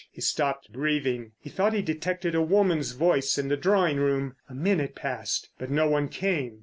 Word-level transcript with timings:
He 0.11 0.19
stopped 0.19 0.73
breathing. 0.73 1.33
He 1.39 1.51
thought 1.51 1.73
he 1.73 1.83
detected 1.83 2.33
a 2.33 2.41
woman's 2.41 2.93
voice 2.93 3.37
in 3.37 3.49
the 3.49 3.55
drawing 3.55 3.97
room. 3.97 4.35
A 4.49 4.55
minute 4.55 4.95
passed, 4.95 5.49
but 5.59 5.69
no 5.69 5.87
one 5.87 6.09
came. 6.09 6.59